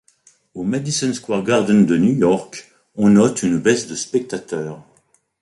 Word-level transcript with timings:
Au 0.55 0.63
Madison 0.63 1.13
Square 1.13 1.43
Garden 1.43 1.85
de 1.85 1.95
New 1.95 2.15
York, 2.15 2.71
on 2.95 3.09
note 3.09 3.43
une 3.43 3.59
baisse 3.59 3.85
de 3.87 3.93
spectateurs. 3.93 4.83